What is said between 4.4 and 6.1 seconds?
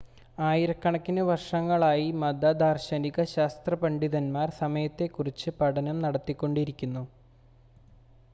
സമയത്തെ കുറിച്ച് പഠനം